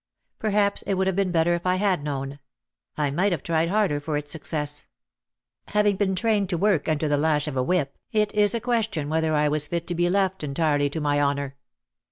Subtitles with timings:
[0.39, 2.39] Perhaps it would have been better if I had known.
[2.97, 4.87] I might have tried harder for its success.
[5.67, 9.09] Having been trained to work under the lash of a whip, it is a question
[9.09, 11.55] whether I was fit to be left entirely to my honour.